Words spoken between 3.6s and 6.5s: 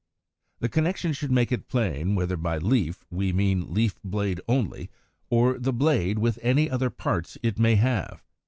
leaf blade only, or the blade with